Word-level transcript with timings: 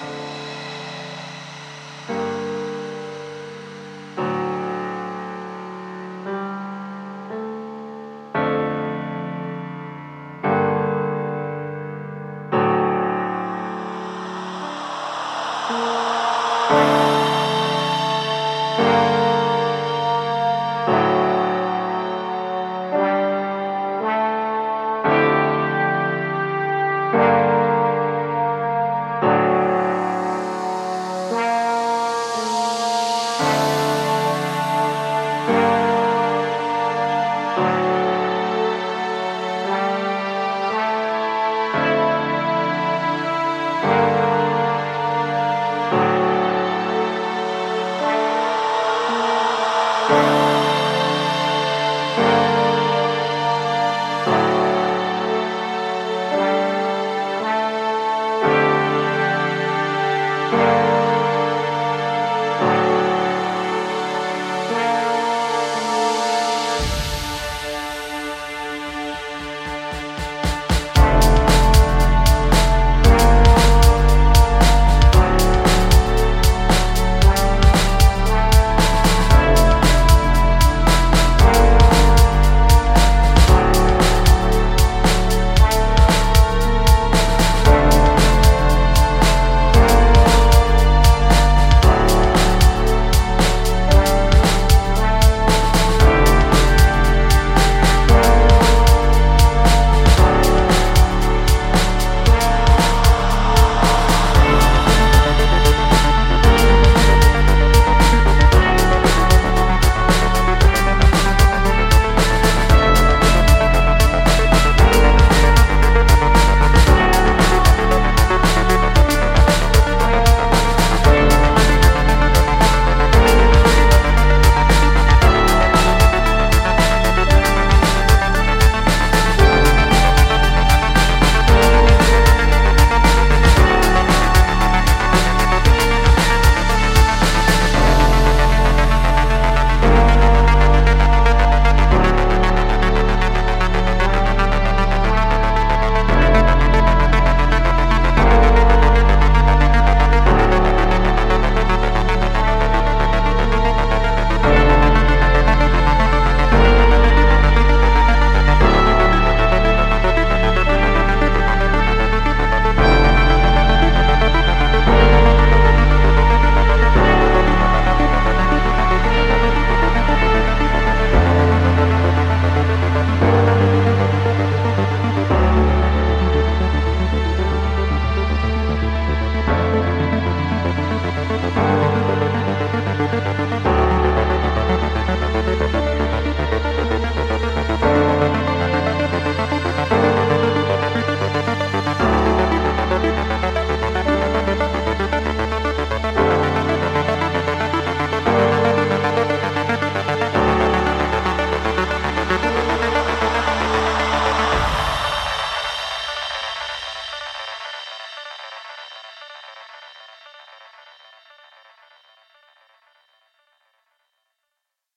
Bye. 0.00 0.33